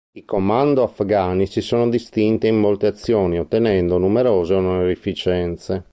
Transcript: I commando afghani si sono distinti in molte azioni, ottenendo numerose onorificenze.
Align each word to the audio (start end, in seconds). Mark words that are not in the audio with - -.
I 0.15 0.25
commando 0.25 0.81
afghani 0.81 1.45
si 1.45 1.61
sono 1.61 1.87
distinti 1.87 2.47
in 2.47 2.59
molte 2.59 2.87
azioni, 2.87 3.37
ottenendo 3.37 3.99
numerose 3.99 4.55
onorificenze. 4.55 5.85